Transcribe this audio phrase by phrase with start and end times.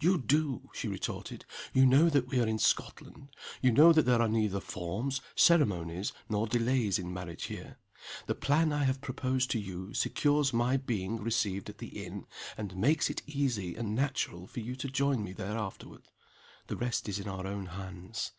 [0.00, 1.44] "You do!" she retorted.
[1.74, 3.36] "You know that we are in Scotland.
[3.60, 7.76] You know that there are neither forms, ceremonies, nor delays in marriage, here.
[8.26, 12.24] The plan I have proposed to you secures my being received at the inn,
[12.56, 16.08] and makes it easy and natural for you to join me there afterward.
[16.68, 18.32] The rest is in our own hands.